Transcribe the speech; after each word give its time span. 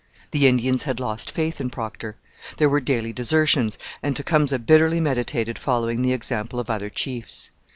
The 0.31 0.47
Indians 0.47 0.81
had 0.81 0.99
lost 0.99 1.29
faith 1.29 1.61
in 1.61 1.69
Procter. 1.69 2.15
There 2.57 2.69
were 2.69 2.79
daily 2.79 3.13
desertions, 3.13 3.77
and 4.01 4.15
Tecumseh 4.15 4.57
bitterly 4.57 4.99
meditated 4.99 5.59
following 5.59 6.01
the 6.01 6.11
example 6.11 6.59
of 6.59 6.71
other 6.71 6.89
chiefs. 6.89 7.51